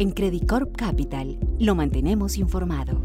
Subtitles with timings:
[0.00, 3.02] En Credit Corp Capital lo mantenemos informado.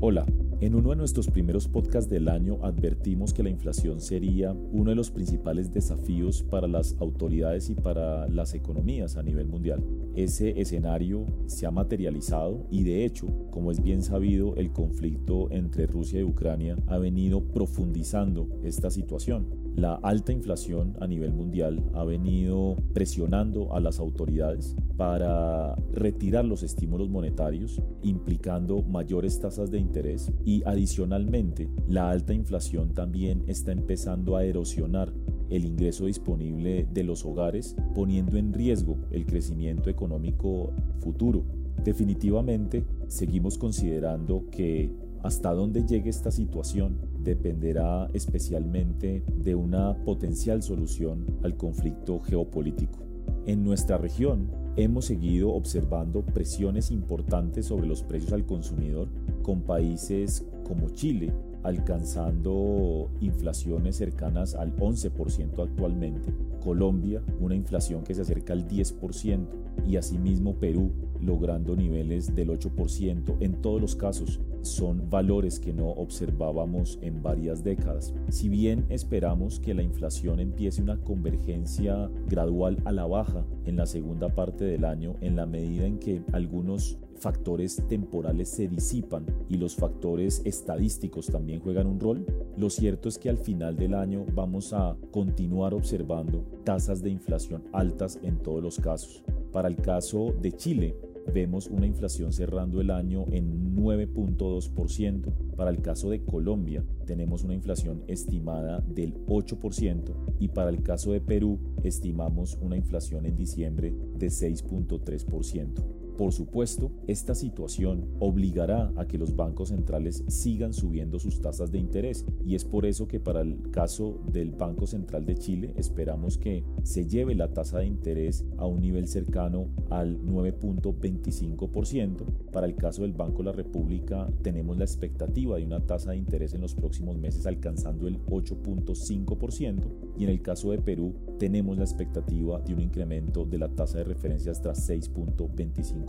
[0.00, 0.26] Hola.
[0.60, 4.96] En uno de nuestros primeros podcasts del año advertimos que la inflación sería uno de
[4.96, 9.84] los principales desafíos para las autoridades y para las economías a nivel mundial.
[10.16, 15.86] Ese escenario se ha materializado y de hecho, como es bien sabido, el conflicto entre
[15.86, 19.63] Rusia y Ucrania ha venido profundizando esta situación.
[19.76, 26.62] La alta inflación a nivel mundial ha venido presionando a las autoridades para retirar los
[26.62, 34.36] estímulos monetarios, implicando mayores tasas de interés y adicionalmente la alta inflación también está empezando
[34.36, 35.12] a erosionar
[35.50, 41.44] el ingreso disponible de los hogares, poniendo en riesgo el crecimiento económico futuro.
[41.84, 44.90] Definitivamente, seguimos considerando que
[45.24, 52.98] hasta dónde llegue esta situación dependerá especialmente de una potencial solución al conflicto geopolítico.
[53.46, 59.08] En nuestra región hemos seguido observando presiones importantes sobre los precios al consumidor
[59.42, 68.20] con países como Chile alcanzando inflaciones cercanas al 11% actualmente, Colombia una inflación que se
[68.20, 69.46] acerca al 10%
[69.86, 73.36] y asimismo Perú logrando niveles del 8%.
[73.40, 78.14] En todos los casos son valores que no observábamos en varias décadas.
[78.30, 83.86] Si bien esperamos que la inflación empiece una convergencia gradual a la baja en la
[83.86, 89.56] segunda parte del año, en la medida en que algunos factores temporales se disipan y
[89.56, 92.26] los factores estadísticos también juegan un rol,
[92.56, 97.64] lo cierto es que al final del año vamos a continuar observando tasas de inflación
[97.72, 99.24] altas en todos los casos.
[99.52, 100.96] Para el caso de Chile,
[101.32, 105.32] vemos una inflación cerrando el año en 9.2%.
[105.56, 111.12] Para el caso de Colombia tenemos una inflación estimada del 8% y para el caso
[111.12, 116.03] de Perú estimamos una inflación en diciembre de 6.3%.
[116.16, 121.78] Por supuesto, esta situación obligará a que los bancos centrales sigan subiendo sus tasas de
[121.78, 126.38] interés y es por eso que para el caso del Banco Central de Chile esperamos
[126.38, 132.24] que se lleve la tasa de interés a un nivel cercano al 9.25%.
[132.52, 136.18] Para el caso del Banco de la República tenemos la expectativa de una tasa de
[136.18, 139.80] interés en los próximos meses alcanzando el 8.5%
[140.16, 143.98] y en el caso de Perú tenemos la expectativa de un incremento de la tasa
[143.98, 146.03] de referencia hasta 6.25%.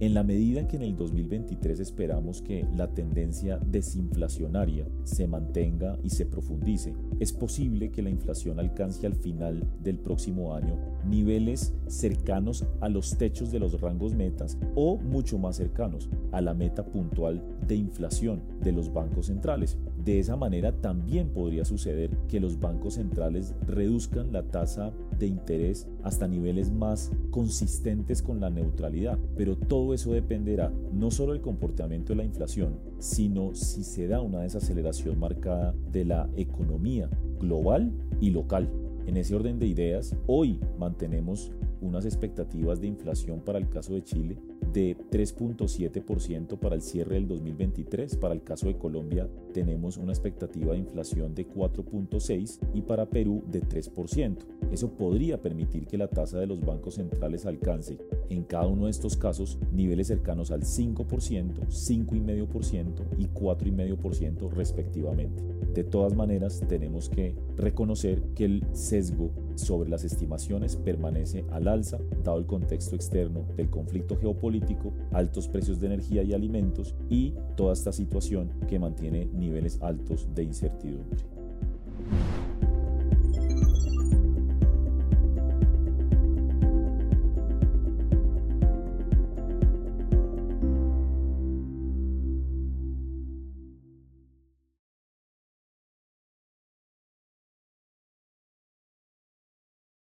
[0.00, 5.98] En la medida en que en el 2023 esperamos que la tendencia desinflacionaria se mantenga
[6.04, 11.74] y se profundice, es posible que la inflación alcance al final del próximo año niveles
[11.88, 16.84] cercanos a los techos de los rangos metas o mucho más cercanos a la meta
[16.84, 19.78] puntual de inflación de los bancos centrales.
[20.04, 25.88] De esa manera también podría suceder que los bancos centrales reduzcan la tasa de interés
[26.02, 29.18] hasta niveles más consistentes con la neutralidad.
[29.36, 34.20] Pero todo eso dependerá no solo del comportamiento de la inflación, sino si se da
[34.20, 37.10] una desaceleración marcada de la economía
[37.40, 38.70] global y local.
[39.06, 44.02] En ese orden de ideas, hoy mantenemos unas expectativas de inflación para el caso de
[44.02, 44.38] Chile
[44.72, 48.16] de 3.7% para el cierre del 2023.
[48.16, 53.44] Para el caso de Colombia tenemos una expectativa de inflación de 4.6% y para Perú
[53.50, 54.57] de 3%.
[54.72, 57.98] Eso podría permitir que la tasa de los bancos centrales alcance
[58.28, 65.42] en cada uno de estos casos niveles cercanos al 5%, 5,5% y 4,5% respectivamente.
[65.74, 71.98] De todas maneras, tenemos que reconocer que el sesgo sobre las estimaciones permanece al alza,
[72.24, 77.72] dado el contexto externo del conflicto geopolítico, altos precios de energía y alimentos y toda
[77.72, 81.37] esta situación que mantiene niveles altos de incertidumbre.